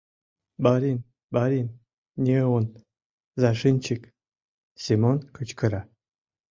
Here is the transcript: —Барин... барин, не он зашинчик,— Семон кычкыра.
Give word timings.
—Барин... 0.65 1.03
барин, 1.31 1.69
не 2.15 2.39
он 2.55 2.65
зашинчик,— 3.41 4.01
Семон 4.83 5.17
кычкыра. 5.35 5.81